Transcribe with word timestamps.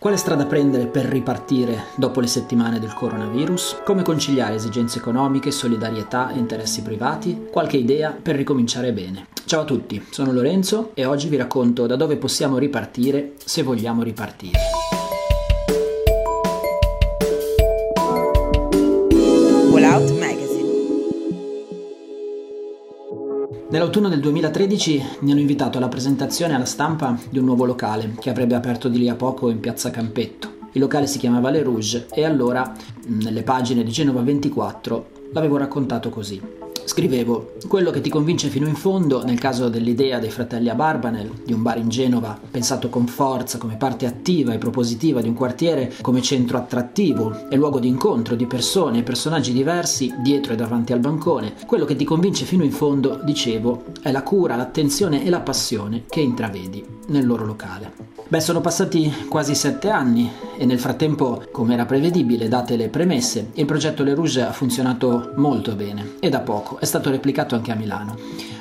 Quale 0.00 0.16
strada 0.16 0.46
prendere 0.46 0.86
per 0.86 1.06
ripartire 1.06 1.86
dopo 1.96 2.20
le 2.20 2.28
settimane 2.28 2.78
del 2.78 2.94
coronavirus? 2.94 3.78
Come 3.84 4.04
conciliare 4.04 4.54
esigenze 4.54 4.98
economiche, 4.98 5.50
solidarietà 5.50 6.30
e 6.30 6.38
interessi 6.38 6.82
privati? 6.82 7.48
Qualche 7.50 7.78
idea 7.78 8.12
per 8.12 8.36
ricominciare 8.36 8.92
bene. 8.92 9.26
Ciao 9.44 9.62
a 9.62 9.64
tutti, 9.64 10.00
sono 10.08 10.30
Lorenzo 10.30 10.92
e 10.94 11.04
oggi 11.04 11.28
vi 11.28 11.34
racconto 11.34 11.86
da 11.86 11.96
dove 11.96 12.16
possiamo 12.16 12.58
ripartire 12.58 13.32
se 13.44 13.64
vogliamo 13.64 14.04
ripartire. 14.04 14.60
Nell'autunno 23.70 24.08
del 24.08 24.20
2013 24.20 25.04
mi 25.20 25.30
hanno 25.30 25.40
invitato 25.40 25.76
alla 25.76 25.88
presentazione 25.88 26.54
alla 26.54 26.64
stampa 26.64 27.18
di 27.28 27.38
un 27.38 27.44
nuovo 27.44 27.66
locale 27.66 28.14
che 28.18 28.30
avrebbe 28.30 28.54
aperto 28.54 28.88
di 28.88 28.96
lì 28.96 29.10
a 29.10 29.14
poco 29.14 29.50
in 29.50 29.60
piazza 29.60 29.90
Campetto. 29.90 30.56
Il 30.72 30.80
locale 30.80 31.06
si 31.06 31.18
chiamava 31.18 31.50
Le 31.50 31.62
Rouge 31.62 32.06
e 32.10 32.24
allora, 32.24 32.72
nelle 33.08 33.42
pagine 33.42 33.82
di 33.82 33.90
Genova 33.90 34.22
24, 34.22 35.10
l'avevo 35.34 35.58
raccontato 35.58 36.08
così. 36.08 36.57
Scrivevo, 36.88 37.52
quello 37.68 37.90
che 37.90 38.00
ti 38.00 38.08
convince 38.08 38.48
fino 38.48 38.66
in 38.66 38.74
fondo, 38.74 39.22
nel 39.22 39.38
caso 39.38 39.68
dell'idea 39.68 40.18
dei 40.18 40.30
fratelli 40.30 40.70
a 40.70 40.74
Barbanel, 40.74 41.42
di 41.44 41.52
un 41.52 41.60
bar 41.60 41.76
in 41.76 41.90
Genova, 41.90 42.40
pensato 42.50 42.88
con 42.88 43.06
forza 43.06 43.58
come 43.58 43.76
parte 43.76 44.06
attiva 44.06 44.54
e 44.54 44.58
propositiva 44.58 45.20
di 45.20 45.28
un 45.28 45.34
quartiere, 45.34 45.92
come 46.00 46.22
centro 46.22 46.56
attrattivo 46.56 47.46
e 47.50 47.56
luogo 47.56 47.78
di 47.78 47.88
incontro 47.88 48.36
di 48.36 48.46
persone 48.46 49.00
e 49.00 49.02
personaggi 49.02 49.52
diversi 49.52 50.14
dietro 50.22 50.54
e 50.54 50.56
davanti 50.56 50.94
al 50.94 51.00
bancone, 51.00 51.56
quello 51.66 51.84
che 51.84 51.94
ti 51.94 52.06
convince 52.06 52.46
fino 52.46 52.64
in 52.64 52.72
fondo, 52.72 53.20
dicevo, 53.22 53.84
è 54.00 54.10
la 54.10 54.22
cura, 54.22 54.56
l'attenzione 54.56 55.26
e 55.26 55.28
la 55.28 55.40
passione 55.40 56.04
che 56.08 56.20
intravedi 56.20 56.82
nel 57.08 57.26
loro 57.26 57.44
locale. 57.44 58.07
Beh, 58.30 58.40
sono 58.40 58.60
passati 58.60 59.10
quasi 59.26 59.54
sette 59.54 59.88
anni 59.88 60.30
e 60.58 60.66
nel 60.66 60.78
frattempo, 60.78 61.44
come 61.50 61.72
era 61.72 61.86
prevedibile, 61.86 62.46
date 62.46 62.76
le 62.76 62.90
premesse, 62.90 63.52
il 63.54 63.64
progetto 63.64 64.02
Le 64.02 64.12
Rouge 64.12 64.42
ha 64.42 64.52
funzionato 64.52 65.32
molto 65.36 65.74
bene 65.74 66.16
e 66.20 66.28
da 66.28 66.40
poco 66.40 66.78
è 66.78 66.84
stato 66.84 67.08
replicato 67.08 67.54
anche 67.54 67.72
a 67.72 67.74
Milano. 67.74 68.18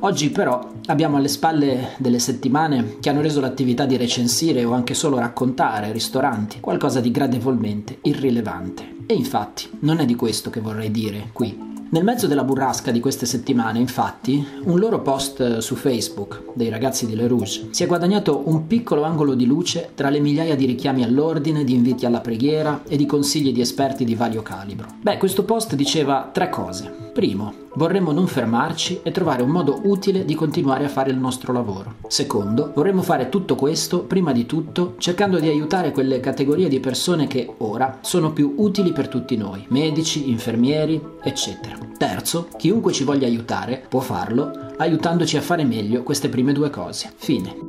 Oggi 0.00 0.30
però 0.30 0.64
abbiamo 0.86 1.16
alle 1.16 1.26
spalle 1.26 1.94
delle 1.98 2.20
settimane 2.20 2.98
che 3.00 3.10
hanno 3.10 3.20
reso 3.20 3.40
l'attività 3.40 3.84
di 3.84 3.96
recensire 3.96 4.62
o 4.62 4.74
anche 4.74 4.94
solo 4.94 5.18
raccontare 5.18 5.90
ristoranti 5.90 6.60
qualcosa 6.60 7.00
di 7.00 7.10
gradevolmente 7.10 7.98
irrilevante. 8.02 8.94
E 9.06 9.14
infatti 9.14 9.68
non 9.80 9.98
è 9.98 10.04
di 10.04 10.14
questo 10.14 10.50
che 10.50 10.60
vorrei 10.60 10.92
dire 10.92 11.30
qui 11.32 11.67
nel 11.90 12.04
mezzo 12.04 12.26
della 12.26 12.44
burrasca 12.44 12.90
di 12.90 13.00
queste 13.00 13.24
settimane, 13.24 13.78
infatti, 13.78 14.46
un 14.64 14.78
loro 14.78 15.00
post 15.00 15.58
su 15.58 15.74
Facebook 15.74 16.42
dei 16.52 16.68
ragazzi 16.68 17.06
di 17.06 17.14
Le 17.14 17.26
Rouge 17.26 17.68
si 17.70 17.82
è 17.82 17.86
guadagnato 17.86 18.42
un 18.44 18.66
piccolo 18.66 19.04
angolo 19.04 19.34
di 19.34 19.46
luce 19.46 19.90
tra 19.94 20.10
le 20.10 20.20
migliaia 20.20 20.54
di 20.54 20.66
richiami 20.66 21.02
all'ordine, 21.02 21.64
di 21.64 21.72
inviti 21.72 22.04
alla 22.04 22.20
preghiera 22.20 22.82
e 22.86 22.96
di 22.96 23.06
consigli 23.06 23.52
di 23.52 23.60
esperti 23.60 24.04
di 24.04 24.14
vario 24.14 24.42
calibro. 24.42 24.86
Beh, 25.00 25.16
questo 25.16 25.44
post 25.44 25.74
diceva 25.74 26.28
tre 26.32 26.50
cose. 26.50 27.07
Primo, 27.18 27.52
vorremmo 27.74 28.12
non 28.12 28.28
fermarci 28.28 29.00
e 29.02 29.10
trovare 29.10 29.42
un 29.42 29.50
modo 29.50 29.80
utile 29.82 30.24
di 30.24 30.36
continuare 30.36 30.84
a 30.84 30.88
fare 30.88 31.10
il 31.10 31.16
nostro 31.16 31.52
lavoro. 31.52 31.96
Secondo, 32.06 32.70
vorremmo 32.72 33.02
fare 33.02 33.28
tutto 33.28 33.56
questo, 33.56 34.04
prima 34.04 34.30
di 34.30 34.46
tutto, 34.46 34.94
cercando 34.98 35.40
di 35.40 35.48
aiutare 35.48 35.90
quelle 35.90 36.20
categorie 36.20 36.68
di 36.68 36.78
persone 36.78 37.26
che 37.26 37.52
ora 37.58 37.98
sono 38.02 38.32
più 38.32 38.54
utili 38.58 38.92
per 38.92 39.08
tutti 39.08 39.36
noi, 39.36 39.64
medici, 39.70 40.30
infermieri, 40.30 41.02
eccetera. 41.20 41.76
Terzo, 41.98 42.50
chiunque 42.56 42.92
ci 42.92 43.02
voglia 43.02 43.26
aiutare 43.26 43.84
può 43.88 43.98
farlo 43.98 44.52
aiutandoci 44.76 45.36
a 45.36 45.40
fare 45.40 45.64
meglio 45.64 46.04
queste 46.04 46.28
prime 46.28 46.52
due 46.52 46.70
cose. 46.70 47.12
Fine. 47.16 47.67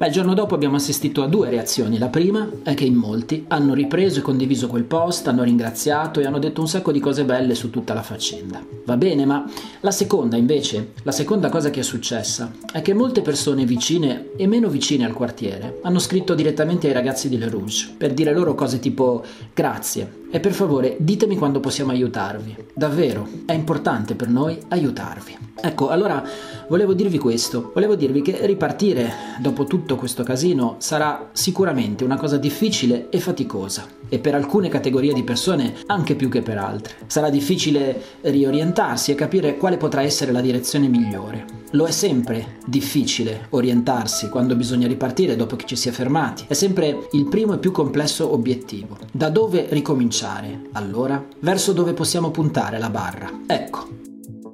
Beh, 0.00 0.06
il 0.06 0.12
giorno 0.14 0.32
dopo 0.32 0.54
abbiamo 0.54 0.76
assistito 0.76 1.22
a 1.22 1.26
due 1.26 1.50
reazioni. 1.50 1.98
La 1.98 2.08
prima 2.08 2.48
è 2.62 2.72
che 2.72 2.84
in 2.84 2.94
molti 2.94 3.44
hanno 3.48 3.74
ripreso 3.74 4.20
e 4.20 4.22
condiviso 4.22 4.66
quel 4.66 4.84
post, 4.84 5.28
hanno 5.28 5.42
ringraziato 5.42 6.20
e 6.20 6.24
hanno 6.24 6.38
detto 6.38 6.62
un 6.62 6.68
sacco 6.68 6.90
di 6.90 7.00
cose 7.00 7.26
belle 7.26 7.54
su 7.54 7.68
tutta 7.68 7.92
la 7.92 8.00
faccenda. 8.00 8.64
Va 8.86 8.96
bene, 8.96 9.26
ma 9.26 9.44
la 9.80 9.90
seconda 9.90 10.38
invece, 10.38 10.92
la 11.02 11.12
seconda 11.12 11.50
cosa 11.50 11.68
che 11.68 11.80
è 11.80 11.82
successa, 11.82 12.50
è 12.72 12.80
che 12.80 12.94
molte 12.94 13.20
persone 13.20 13.66
vicine 13.66 14.30
e 14.38 14.46
meno 14.46 14.70
vicine 14.70 15.04
al 15.04 15.12
quartiere 15.12 15.80
hanno 15.82 15.98
scritto 15.98 16.34
direttamente 16.34 16.86
ai 16.86 16.94
ragazzi 16.94 17.28
di 17.28 17.36
Le 17.36 17.50
Rouge 17.50 17.92
per 17.94 18.14
dire 18.14 18.32
loro 18.32 18.54
cose 18.54 18.78
tipo 18.78 19.22
grazie, 19.52 20.19
e 20.30 20.40
per 20.40 20.52
favore 20.52 20.96
ditemi 20.98 21.36
quando 21.36 21.60
possiamo 21.60 21.90
aiutarvi. 21.90 22.56
Davvero, 22.72 23.28
è 23.44 23.52
importante 23.52 24.14
per 24.14 24.28
noi 24.28 24.58
aiutarvi. 24.68 25.36
Ecco, 25.60 25.88
allora 25.88 26.22
volevo 26.68 26.94
dirvi 26.94 27.18
questo. 27.18 27.72
Volevo 27.74 27.96
dirvi 27.96 28.22
che 28.22 28.46
ripartire 28.46 29.12
dopo 29.40 29.64
tutto 29.64 29.96
questo 29.96 30.22
casino 30.22 30.76
sarà 30.78 31.30
sicuramente 31.32 32.04
una 32.04 32.16
cosa 32.16 32.36
difficile 32.36 33.08
e 33.10 33.20
faticosa. 33.20 33.99
E 34.10 34.18
per 34.18 34.34
alcune 34.34 34.68
categorie 34.68 35.14
di 35.14 35.22
persone 35.22 35.72
anche 35.86 36.16
più 36.16 36.28
che 36.28 36.42
per 36.42 36.58
altre. 36.58 36.96
Sarà 37.06 37.30
difficile 37.30 37.98
riorientarsi 38.20 39.12
e 39.12 39.14
capire 39.14 39.56
quale 39.56 39.78
potrà 39.78 40.02
essere 40.02 40.32
la 40.32 40.42
direzione 40.42 40.88
migliore. 40.88 41.44
Lo 41.70 41.86
è 41.86 41.92
sempre 41.92 42.58
difficile 42.66 43.46
orientarsi 43.50 44.28
quando 44.28 44.56
bisogna 44.56 44.88
ripartire 44.88 45.36
dopo 45.36 45.54
che 45.54 45.66
ci 45.66 45.76
si 45.76 45.88
è 45.88 45.92
fermati. 45.92 46.44
È 46.48 46.54
sempre 46.54 47.06
il 47.12 47.28
primo 47.28 47.54
e 47.54 47.58
più 47.58 47.70
complesso 47.70 48.32
obiettivo. 48.32 48.98
Da 49.12 49.30
dove 49.30 49.68
ricominciare, 49.70 50.62
allora? 50.72 51.24
Verso 51.38 51.72
dove 51.72 51.92
possiamo 51.92 52.32
puntare 52.32 52.78
la 52.78 52.90
barra? 52.90 53.30
Ecco, 53.46 53.86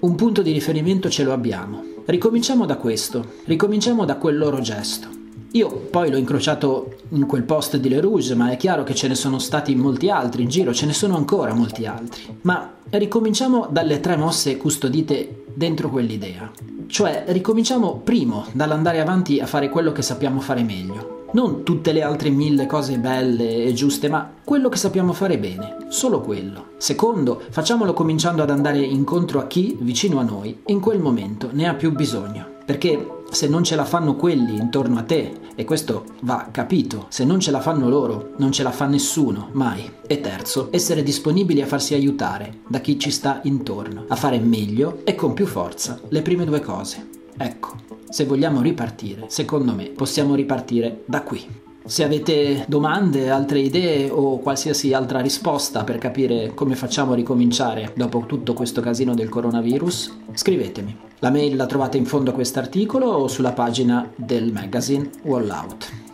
un 0.01 0.15
punto 0.15 0.43
di 0.43 0.53
riferimento 0.53 1.09
ce 1.09 1.25
lo 1.25 1.33
abbiamo. 1.33 1.83
Ricominciamo 2.05 2.67
da 2.67 2.77
questo, 2.77 3.33
ricominciamo 3.47 4.05
da 4.05 4.17
quel 4.17 4.37
loro 4.37 4.61
gesto. 4.61 5.16
Io 5.57 5.71
poi 5.91 6.11
l'ho 6.11 6.19
incrociato 6.19 6.97
in 7.13 7.25
quel 7.25 7.45
post 7.45 7.79
di 7.79 7.89
Le 7.89 8.03
Rouge, 8.03 8.35
ma 8.35 8.51
è 8.51 8.59
chiaro 8.59 8.83
che 8.83 8.95
ce 8.95 9.09
ne 9.09 9.15
sono 9.15 9.39
stati 9.39 9.75
molti 9.75 10.11
altri 10.11 10.43
in 10.43 10.51
giro, 10.51 10.75
ce 10.75 10.85
ne 10.85 10.93
sono 10.93 11.17
ancora 11.17 11.55
molti 11.55 11.87
altri. 11.87 12.25
Ma 12.43 12.75
ricominciamo 12.91 13.67
dalle 13.71 14.01
tre 14.01 14.19
mosse 14.19 14.59
custodite 14.59 15.45
dentro 15.55 15.89
quell'idea. 15.89 16.51
Cioè, 16.87 17.25
ricominciamo 17.29 18.03
primo 18.05 18.45
dall'andare 18.53 19.01
avanti 19.01 19.41
a 19.41 19.47
fare 19.47 19.71
quello 19.71 19.93
che 19.93 20.03
sappiamo 20.03 20.41
fare 20.41 20.63
meglio. 20.63 21.25
Non 21.33 21.63
tutte 21.63 21.93
le 21.93 22.03
altre 22.03 22.29
mille 22.29 22.67
cose 22.67 22.99
belle 22.99 23.65
e 23.65 23.73
giuste, 23.73 24.11
ma 24.11 24.31
quello 24.45 24.69
che 24.69 24.77
sappiamo 24.77 25.15
fare 25.15 25.39
bene, 25.39 25.87
solo 25.89 26.21
quello. 26.21 26.73
Secondo, 26.77 27.41
facciamolo 27.49 27.95
cominciando 27.95 28.43
ad 28.43 28.51
andare 28.51 28.81
incontro 28.81 29.41
a 29.41 29.47
chi, 29.47 29.75
vicino 29.81 30.19
a 30.19 30.23
noi, 30.23 30.61
in 30.67 30.81
quel 30.81 31.01
momento 31.01 31.49
ne 31.51 31.67
ha 31.67 31.73
più 31.73 31.93
bisogno. 31.93 32.45
Perché 32.67 33.16
se 33.37 33.49
non 33.49 33.63
ce 33.63 33.77
la 33.77 33.85
fanno 33.85 34.17
quelli 34.17 34.57
intorno 34.57 34.99
a 34.99 35.03
te, 35.03 35.31
e 35.55 35.65
questo 35.67 36.07
va 36.23 36.49
capito, 36.51 37.05
se 37.11 37.23
non 37.27 37.39
ce 37.39 37.51
la 37.51 37.61
fanno 37.61 37.87
loro, 37.91 38.31
non 38.39 38.51
ce 38.51 38.63
la 38.63 38.71
fa 38.71 38.87
nessuno, 38.87 39.51
mai. 39.53 39.87
E 40.07 40.23
terzo, 40.23 40.69
essere 40.71 41.03
disponibili 41.03 41.61
a 41.61 41.67
farsi 41.67 41.93
aiutare 41.93 42.61
da 42.67 42.79
chi 42.79 42.99
ci 42.99 43.11
sta 43.11 43.41
intorno, 43.43 44.07
a 44.09 44.17
fare 44.17 44.39
meglio 44.39 45.03
e 45.05 45.15
con 45.15 45.35
più 45.35 45.45
forza 45.45 46.01
le 46.09 46.23
prime 46.23 46.47
due 46.47 46.61
cose. 46.61 47.07
Ecco, 47.37 47.75
se 48.09 48.25
vogliamo 48.25 48.63
ripartire, 48.63 49.27
secondo 49.29 49.75
me, 49.75 49.91
possiamo 49.91 50.35
ripartire 50.35 51.03
da 51.05 51.21
qui. 51.21 51.66
Se 51.87 52.03
avete 52.03 52.65
domande, 52.67 53.31
altre 53.31 53.61
idee 53.61 54.11
o 54.11 54.41
qualsiasi 54.41 54.93
altra 54.93 55.21
risposta 55.21 55.85
per 55.85 55.99
capire 55.99 56.53
come 56.53 56.75
facciamo 56.75 57.13
a 57.13 57.15
ricominciare 57.15 57.93
dopo 57.95 58.25
tutto 58.27 58.55
questo 58.55 58.81
casino 58.81 59.15
del 59.15 59.29
coronavirus, 59.29 60.17
scrivetemi. 60.35 60.97
La 61.21 61.31
mail 61.31 61.55
la 61.55 61.67
trovate 61.67 61.97
in 61.97 62.05
fondo 62.05 62.33
a 62.33 62.35
quest'articolo 62.35 63.07
o 63.07 63.29
sulla 63.29 63.53
pagina 63.53 64.11
del 64.17 64.53
magazine 64.53 65.09
Wallout. 65.23 66.06